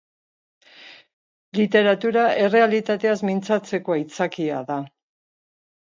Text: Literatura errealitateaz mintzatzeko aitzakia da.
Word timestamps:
Literatura 1.59 2.23
errealitateaz 2.47 3.15
mintzatzeko 3.31 3.97
aitzakia 3.99 4.63
da. 4.71 4.83